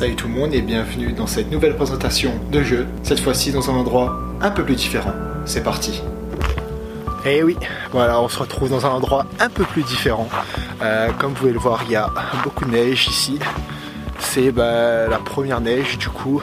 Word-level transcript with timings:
Salut 0.00 0.16
tout 0.16 0.28
le 0.28 0.32
monde 0.32 0.54
et 0.54 0.62
bienvenue 0.62 1.12
dans 1.12 1.26
cette 1.26 1.50
nouvelle 1.50 1.76
présentation 1.76 2.32
de 2.50 2.62
jeu, 2.62 2.86
cette 3.02 3.20
fois-ci 3.20 3.52
dans 3.52 3.68
un 3.68 3.74
endroit 3.74 4.18
un 4.40 4.50
peu 4.50 4.64
plus 4.64 4.74
différent. 4.74 5.12
C'est 5.44 5.62
parti 5.62 6.00
et 7.26 7.36
eh 7.36 7.42
oui, 7.42 7.58
voilà, 7.92 8.18
on 8.18 8.28
se 8.30 8.38
retrouve 8.38 8.70
dans 8.70 8.86
un 8.86 8.88
endroit 8.88 9.26
un 9.40 9.50
peu 9.50 9.62
plus 9.64 9.82
différent. 9.82 10.26
Euh, 10.80 11.10
comme 11.18 11.32
vous 11.32 11.40
pouvez 11.40 11.52
le 11.52 11.58
voir, 11.58 11.82
il 11.84 11.90
y 11.90 11.96
a 11.96 12.10
beaucoup 12.42 12.64
de 12.64 12.70
neige 12.70 13.08
ici. 13.08 13.38
C'est 14.18 14.52
bah, 14.52 15.06
la 15.06 15.18
première 15.18 15.60
neige, 15.60 15.98
du 15.98 16.08
coup, 16.08 16.42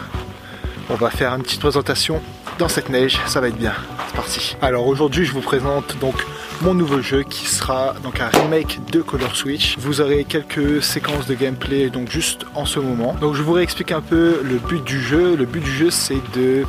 on 0.91 0.93
va 0.93 1.09
faire 1.09 1.33
une 1.33 1.41
petite 1.41 1.61
présentation 1.61 2.21
dans 2.57 2.67
cette 2.67 2.89
neige, 2.89 3.19
ça 3.25 3.39
va 3.39 3.49
être 3.49 3.57
bien. 3.57 3.73
C'est 4.07 4.15
parti. 4.15 4.57
Alors 4.61 4.87
aujourd'hui, 4.87 5.25
je 5.25 5.31
vous 5.31 5.41
présente 5.41 5.97
donc 5.99 6.15
mon 6.61 6.73
nouveau 6.73 7.01
jeu 7.01 7.23
qui 7.23 7.45
sera 7.45 7.93
donc 8.03 8.19
un 8.19 8.27
remake 8.27 8.79
de 8.91 9.01
Color 9.01 9.35
Switch. 9.35 9.77
Vous 9.77 10.01
aurez 10.01 10.23
quelques 10.23 10.81
séquences 10.81 11.27
de 11.27 11.35
gameplay 11.35 11.89
donc 11.89 12.09
juste 12.09 12.45
en 12.55 12.65
ce 12.65 12.79
moment. 12.79 13.15
Donc 13.21 13.35
je 13.35 13.41
vous 13.41 13.53
réexplique 13.53 13.91
un 13.91 14.01
peu 14.01 14.41
le 14.43 14.55
but 14.55 14.83
du 14.83 14.99
jeu. 14.99 15.35
Le 15.35 15.45
but 15.45 15.63
du 15.63 15.71
jeu 15.71 15.91
c'est 15.91 16.21
de 16.35 16.65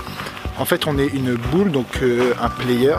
en 0.60 0.64
fait, 0.64 0.88
on 0.88 0.98
est 0.98 1.06
une 1.06 1.34
boule, 1.34 1.70
donc 1.70 1.86
euh, 2.02 2.34
un 2.42 2.48
player, 2.48 2.96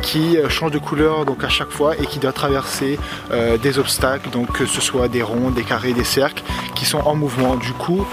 qui 0.00 0.38
euh, 0.38 0.48
change 0.48 0.70
de 0.70 0.78
couleur 0.78 1.26
donc 1.26 1.44
à 1.44 1.48
chaque 1.50 1.68
fois 1.68 1.94
et 1.98 2.06
qui 2.06 2.18
doit 2.18 2.32
traverser 2.32 2.98
euh, 3.30 3.58
des 3.58 3.78
obstacles, 3.78 4.30
donc 4.30 4.50
que 4.52 4.64
ce 4.64 4.80
soit 4.80 5.08
des 5.08 5.20
ronds, 5.20 5.50
des 5.50 5.62
carrés, 5.62 5.92
des 5.92 6.04
cercles, 6.04 6.42
qui 6.74 6.86
sont 6.86 7.00
en 7.00 7.14
mouvement. 7.14 7.56
Du 7.56 7.72
coup, 7.72 8.06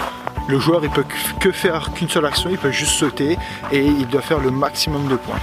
le 0.50 0.58
joueur 0.58 0.80
il 0.82 0.90
peut 0.90 1.04
que 1.38 1.52
faire 1.52 1.92
qu'une 1.92 2.08
seule 2.08 2.26
action, 2.26 2.50
il 2.50 2.58
peut 2.58 2.72
juste 2.72 2.92
sauter 2.92 3.38
et 3.70 3.84
il 3.84 4.06
doit 4.08 4.20
faire 4.20 4.40
le 4.40 4.50
maximum 4.50 5.06
de 5.08 5.16
points. 5.16 5.38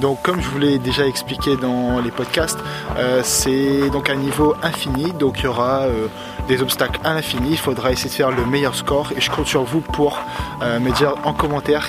Donc 0.00 0.20
comme 0.22 0.42
je 0.42 0.48
vous 0.48 0.58
l'ai 0.58 0.78
déjà 0.78 1.06
expliqué 1.06 1.56
dans 1.56 2.00
les 2.00 2.10
podcasts, 2.10 2.58
euh, 2.98 3.22
c'est 3.24 3.88
donc 3.90 4.10
un 4.10 4.16
niveau 4.16 4.54
infini, 4.62 5.12
donc 5.12 5.40
il 5.40 5.44
y 5.44 5.46
aura 5.46 5.82
euh, 5.82 6.08
des 6.48 6.60
obstacles 6.60 7.00
à 7.02 7.14
l'infini, 7.14 7.52
il 7.52 7.58
faudra 7.58 7.92
essayer 7.92 8.10
de 8.10 8.14
faire 8.14 8.30
le 8.30 8.44
meilleur 8.44 8.74
score 8.74 9.10
et 9.16 9.20
je 9.20 9.30
compte 9.30 9.46
sur 9.46 9.64
vous 9.64 9.80
pour 9.80 10.18
euh, 10.60 10.78
me 10.80 10.90
dire 10.92 11.14
en 11.24 11.32
commentaire. 11.32 11.88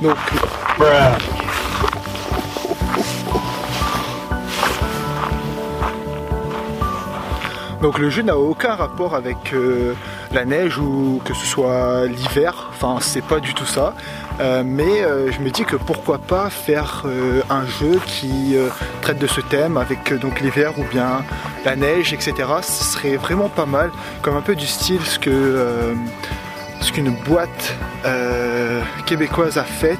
Donc, 0.00 0.16
Donc 7.80 7.98
le 7.98 8.08
jeu 8.08 8.22
n'a 8.22 8.38
aucun 8.38 8.74
rapport 8.76 9.14
avec 9.14 9.52
la 10.34 10.44
neige 10.44 10.78
ou 10.78 11.20
que 11.24 11.32
ce 11.32 11.46
soit 11.46 12.06
l'hiver, 12.06 12.70
enfin 12.70 12.98
c'est 13.00 13.24
pas 13.24 13.40
du 13.40 13.54
tout 13.54 13.66
ça. 13.66 13.94
Euh, 14.40 14.64
mais 14.66 15.02
euh, 15.02 15.30
je 15.30 15.38
me 15.38 15.50
dis 15.50 15.64
que 15.64 15.76
pourquoi 15.76 16.18
pas 16.18 16.50
faire 16.50 17.04
euh, 17.06 17.40
un 17.50 17.64
jeu 17.66 18.00
qui 18.04 18.56
traite 19.00 19.18
de 19.18 19.26
ce 19.26 19.40
thème 19.40 19.76
avec 19.76 20.12
donc 20.14 20.40
l'hiver 20.40 20.72
ou 20.78 20.84
bien 20.84 21.22
la 21.64 21.76
neige, 21.76 22.12
etc. 22.12 22.34
Ce 22.62 22.84
serait 22.84 23.16
vraiment 23.16 23.48
pas 23.48 23.66
mal, 23.66 23.90
comme 24.22 24.36
un 24.36 24.42
peu 24.42 24.56
du 24.56 24.66
style 24.66 25.02
ce 25.04 25.18
que 25.18 25.94
ce 26.80 26.92
qu'une 26.92 27.10
boîte 27.10 27.74
québécoise 29.06 29.56
a 29.56 29.64
fait. 29.64 29.98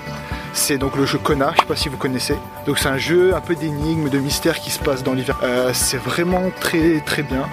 C'est 0.53 0.79
donc 0.79 0.97
le 0.97 1.05
jeu 1.05 1.19
Kona, 1.19 1.53
je 1.55 1.61
sais 1.63 1.67
pas 1.67 1.75
si 1.75 1.89
vous 1.89 1.97
connaissez. 1.97 2.37
Donc 2.67 2.79
c'est 2.79 2.89
un 2.89 2.99
jeu 2.99 3.35
un 3.35 3.41
peu 3.41 3.57
d'énigmes, 3.57 4.09
de 4.09 4.19
mystère 4.19 4.61
qui 4.61 4.71
se 4.71 4.79
passe 4.79 5.03
dans 5.03 5.13
l'hiver. 5.13 5.37
c'est 5.73 6.01
vraiment 6.01 6.51
très 6.61 7.01
très 7.01 7.23
bien. 7.23 7.47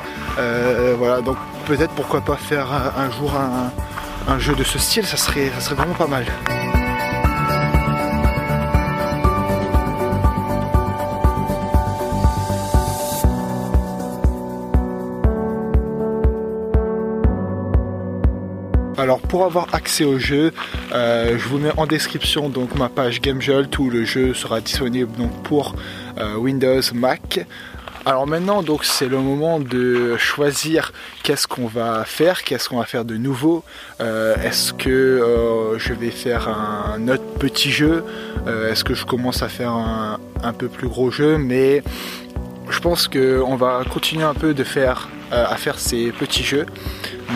voilà, 0.97 1.21
donc 1.21 1.37
peut-être 1.77 1.93
pourquoi 1.93 2.19
pas 2.19 2.35
faire 2.35 2.67
un, 2.69 3.09
jour 3.11 3.31
un, 4.27 4.39
jeu 4.39 4.53
de 4.55 4.63
ce 4.63 4.77
style, 4.77 5.05
ça 5.05 5.15
serait, 5.15 5.49
ça 5.55 5.61
serait 5.61 5.75
vraiment 5.75 5.93
pas 5.93 6.07
mal. 6.07 6.25
Alors 18.97 19.21
pour 19.21 19.45
avoir 19.45 19.73
accès 19.73 20.03
au 20.03 20.19
jeu, 20.19 20.51
euh, 20.91 21.37
je 21.37 21.47
vous 21.47 21.57
mets 21.57 21.71
en 21.77 21.87
description 21.87 22.49
donc 22.49 22.75
ma 22.75 22.89
page 22.89 23.21
GameJolt 23.21 23.79
où 23.79 23.89
le 23.89 24.03
jeu 24.03 24.33
sera 24.33 24.59
disponible 24.59 25.11
donc 25.17 25.31
pour 25.43 25.75
euh, 26.17 26.35
Windows, 26.35 26.81
Mac. 26.93 27.45
Alors 28.05 28.25
maintenant 28.25 28.63
c'est 28.83 29.07
le 29.07 29.19
moment 29.19 29.59
de 29.59 30.17
choisir 30.17 30.91
qu'est-ce 31.23 31.47
qu'on 31.47 31.67
va 31.67 32.03
faire, 32.03 32.43
qu'est-ce 32.43 32.67
qu'on 32.67 32.79
va 32.79 32.85
faire 32.85 33.05
de 33.05 33.15
nouveau. 33.15 33.63
Euh, 33.99 34.35
est-ce 34.43 34.73
que 34.73 35.75
je 35.77 35.93
vais 35.93 36.09
faire 36.09 36.49
un 36.49 37.07
autre 37.09 37.23
petit 37.39 37.71
jeu? 37.71 38.03
Est-ce 38.47 38.83
que 38.83 38.95
je 38.95 39.05
commence 39.05 39.43
à 39.43 39.49
faire 39.49 39.71
un, 39.71 40.53
peu 40.53 40.67
plus 40.67 40.87
gros 40.87 41.11
jeu? 41.11 41.37
Mais 41.37 41.83
je 42.71 42.79
pense 42.79 43.07
qu'on 43.07 43.55
va 43.55 43.83
continuer 43.87 44.23
un 44.23 44.33
peu 44.33 44.55
à 45.31 45.55
faire 45.57 45.77
ces 45.77 46.11
petits 46.11 46.43
jeux. 46.43 46.65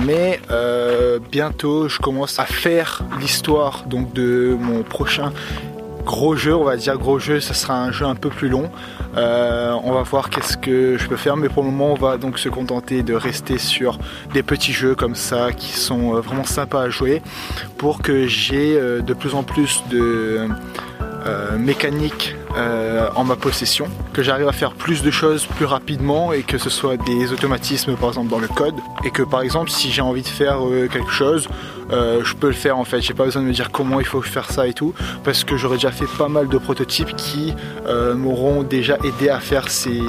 Mais 0.03 0.39
euh, 0.51 1.19
bientôt 1.31 1.87
je 1.87 1.99
commence 1.99 2.39
à 2.39 2.45
faire 2.45 3.03
l'histoire 3.19 3.85
de 3.87 4.57
mon 4.59 4.83
prochain 4.83 5.31
gros 6.05 6.35
jeu, 6.35 6.55
on 6.55 6.63
va 6.63 6.77
dire 6.77 6.97
gros 6.97 7.19
jeu, 7.19 7.39
ça 7.41 7.53
sera 7.53 7.83
un 7.83 7.91
jeu 7.91 8.05
un 8.05 8.15
peu 8.15 8.29
plus 8.29 8.47
long. 8.47 8.69
Euh, 9.17 9.73
on 9.83 9.91
va 9.91 10.03
voir 10.03 10.29
qu'est-ce 10.29 10.57
que 10.57 10.97
je 10.97 11.07
peux 11.07 11.17
faire, 11.17 11.35
mais 11.35 11.49
pour 11.49 11.63
le 11.63 11.71
moment 11.71 11.91
on 11.91 11.95
va 11.95 12.17
donc 12.17 12.39
se 12.39 12.47
contenter 12.47 13.03
de 13.03 13.13
rester 13.13 13.57
sur 13.57 13.97
des 14.33 14.43
petits 14.43 14.73
jeux 14.73 14.95
comme 14.95 15.15
ça 15.15 15.51
qui 15.51 15.73
sont 15.73 16.15
euh, 16.15 16.21
vraiment 16.21 16.45
sympas 16.45 16.83
à 16.83 16.89
jouer 16.89 17.21
pour 17.77 18.01
que 18.01 18.27
j'ai 18.27 18.75
de 18.75 19.13
plus 19.13 19.35
en 19.35 19.43
plus 19.43 19.83
de 19.89 20.47
mécaniques 21.57 22.35
euh, 22.57 23.09
en 23.15 23.25
ma 23.25 23.35
possession, 23.35 23.87
que 24.13 24.23
j'arrive 24.23 24.47
à 24.47 24.53
faire 24.53 24.71
plus 24.71 25.03
de 25.03 25.11
choses 25.11 25.45
plus 25.45 25.65
rapidement 25.65 26.31
et 26.31 26.41
que 26.41 26.57
ce 26.57 26.69
soit 26.69 26.95
des 26.95 27.33
automatismes 27.33 27.97
par 27.97 28.07
exemple 28.07 28.29
dans 28.29 28.39
le 28.39 28.47
code 28.47 28.75
et 29.03 29.11
que 29.11 29.23
par 29.23 29.41
exemple 29.41 29.69
si 29.69 29.91
j'ai 29.91 30.01
envie 30.01 30.21
de 30.21 30.27
faire 30.27 30.65
euh, 30.65 30.87
quelque 30.87 31.11
chose, 31.11 31.49
euh, 31.91 32.23
je 32.23 32.35
peux 32.35 32.47
le 32.47 32.53
faire 32.53 32.77
en 32.77 32.83
fait. 32.83 33.01
J'ai 33.01 33.13
pas 33.13 33.25
besoin 33.25 33.41
de 33.41 33.47
me 33.47 33.53
dire 33.53 33.71
comment 33.71 33.99
il 33.99 34.05
faut 34.05 34.21
faire 34.21 34.51
ça 34.51 34.67
et 34.67 34.73
tout 34.73 34.93
parce 35.23 35.43
que 35.43 35.57
j'aurais 35.57 35.75
déjà 35.75 35.91
fait 35.91 36.07
pas 36.17 36.27
mal 36.27 36.47
de 36.47 36.57
prototypes 36.57 37.15
qui 37.15 37.53
m'auront 38.15 38.63
déjà 38.63 38.97
aidé 39.03 39.29
à 39.29 39.39
faire 39.39 39.69
ces 39.69 39.99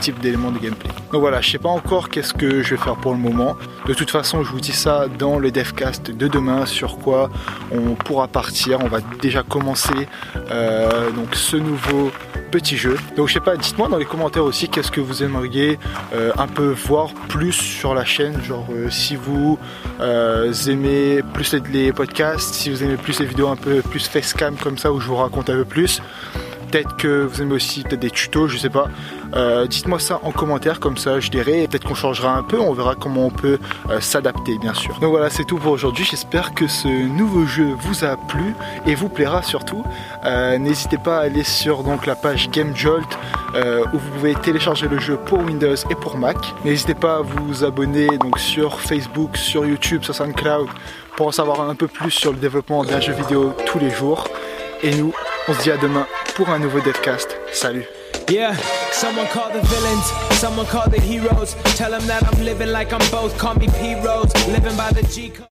types 0.00 0.18
d'éléments 0.20 0.50
de 0.50 0.58
gameplay. 0.58 0.90
Donc 1.12 1.20
voilà, 1.20 1.40
je 1.40 1.50
sais 1.50 1.58
pas 1.58 1.68
encore 1.68 2.08
qu'est-ce 2.08 2.32
que 2.32 2.62
je 2.62 2.74
vais 2.74 2.80
faire 2.80 2.96
pour 2.96 3.12
le 3.12 3.18
moment. 3.18 3.56
De 3.86 3.94
toute 3.94 4.10
façon, 4.10 4.42
je 4.42 4.50
vous 4.50 4.60
dis 4.60 4.72
ça 4.72 5.06
dans 5.18 5.38
le 5.38 5.50
devcast 5.50 6.10
de 6.10 6.28
demain 6.28 6.66
sur 6.66 6.98
quoi 6.98 7.30
on 7.72 7.94
pourra 7.94 8.28
partir. 8.28 8.78
On 8.82 8.88
va 8.88 8.98
déjà 9.20 9.42
commencer 9.42 10.08
donc 11.14 11.34
ce 11.34 11.56
nouveau 11.56 12.10
petits 12.50 12.76
jeux. 12.76 12.96
Donc 13.16 13.28
je 13.28 13.34
sais 13.34 13.40
pas, 13.40 13.56
dites-moi 13.56 13.88
dans 13.88 13.96
les 13.96 14.04
commentaires 14.04 14.44
aussi 14.44 14.68
qu'est-ce 14.68 14.90
que 14.90 15.00
vous 15.00 15.22
aimeriez 15.22 15.78
euh, 16.12 16.32
un 16.36 16.48
peu 16.48 16.70
voir 16.70 17.14
plus 17.28 17.52
sur 17.52 17.94
la 17.94 18.04
chaîne, 18.04 18.42
genre 18.42 18.66
euh, 18.72 18.90
si 18.90 19.16
vous 19.16 19.58
euh, 20.00 20.52
plus 21.34 21.54
les, 21.72 21.92
podcasts, 21.92 22.54
si 22.54 22.70
vous 22.70 22.82
aimez 22.82 22.96
plus 22.96 23.20
les 23.20 23.26
vidéos 23.26 23.48
un 23.48 23.56
peu 23.56 23.82
plus 23.82 24.06
facecam 24.06 24.56
comme 24.56 24.78
ça 24.78 24.92
où 24.92 25.00
je 25.00 25.06
vous 25.06 25.16
raconte 25.16 25.50
un 25.50 25.56
peu 25.56 25.64
plus. 25.64 26.00
Peut-être 26.70 26.96
que 26.96 27.24
vous 27.24 27.42
aimez 27.42 27.54
aussi 27.54 27.82
peut-être 27.82 28.00
des 28.00 28.10
tutos, 28.10 28.48
je 28.48 28.56
sais 28.56 28.70
pas. 28.70 28.88
Euh, 29.34 29.66
dites-moi 29.66 29.98
ça 29.98 30.20
en 30.22 30.32
commentaire, 30.32 30.80
comme 30.80 30.96
ça 30.96 31.20
je 31.20 31.30
dirai. 31.30 31.66
Peut-être 31.68 31.86
qu'on 31.86 31.94
changera 31.94 32.34
un 32.34 32.42
peu, 32.42 32.58
on 32.58 32.72
verra 32.72 32.94
comment 32.94 33.26
on 33.26 33.30
peut 33.30 33.58
euh, 33.88 34.00
s'adapter, 34.00 34.58
bien 34.58 34.74
sûr. 34.74 34.98
Donc 35.00 35.10
voilà, 35.10 35.30
c'est 35.30 35.44
tout 35.44 35.58
pour 35.58 35.72
aujourd'hui. 35.72 36.04
J'espère 36.04 36.54
que 36.54 36.66
ce 36.66 36.88
nouveau 36.88 37.46
jeu 37.46 37.74
vous 37.80 38.04
a 38.04 38.16
plu 38.16 38.54
et 38.86 38.94
vous 38.94 39.08
plaira 39.08 39.42
surtout. 39.42 39.84
Euh, 40.24 40.58
n'hésitez 40.58 40.98
pas 40.98 41.18
à 41.18 41.22
aller 41.22 41.44
sur 41.44 41.82
donc 41.82 42.06
la 42.06 42.16
page 42.16 42.50
GameJolt 42.50 43.18
où 43.92 43.98
vous 43.98 44.10
pouvez 44.14 44.34
télécharger 44.36 44.86
le 44.86 45.00
jeu 45.00 45.16
pour 45.16 45.40
Windows 45.40 45.74
et 45.90 45.94
pour 45.96 46.16
Mac. 46.16 46.36
N'hésitez 46.64 46.94
pas 46.94 47.16
à 47.16 47.20
vous 47.22 47.64
abonner 47.64 48.06
donc 48.18 48.38
sur 48.38 48.80
Facebook, 48.80 49.36
sur 49.36 49.66
YouTube, 49.66 50.04
sur 50.04 50.14
SoundCloud 50.14 50.68
pour 51.16 51.26
en 51.26 51.32
savoir 51.32 51.60
un 51.62 51.74
peu 51.74 51.88
plus 51.88 52.12
sur 52.12 52.30
le 52.32 52.38
développement 52.38 52.84
d'un 52.84 53.00
jeu 53.00 53.12
vidéo 53.12 53.52
tous 53.66 53.80
les 53.80 53.90
jours. 53.90 54.28
Et 54.82 54.94
nous, 54.94 55.12
on 55.48 55.54
se 55.54 55.62
dit 55.62 55.70
à 55.70 55.76
demain 55.76 56.06
pour 56.34 56.48
un 56.48 56.58
nouveau 56.58 56.80
Deathcast. 56.80 57.36
Salut. 57.52 57.99
Yeah, 58.30 58.54
someone 58.92 59.26
call 59.26 59.50
the 59.50 59.60
villains, 59.60 60.06
someone 60.38 60.66
call 60.66 60.88
the 60.88 61.00
heroes. 61.00 61.56
Tell 61.74 61.90
them 61.90 62.06
that 62.06 62.22
I'm 62.22 62.44
living 62.44 62.70
like 62.70 62.92
I'm 62.92 63.10
both. 63.10 63.36
Call 63.36 63.56
me 63.56 63.66
P 63.80 63.96
Rose, 63.96 64.32
living 64.46 64.76
by 64.76 64.92
the 64.92 65.02
G 65.02 65.30
code. 65.30 65.38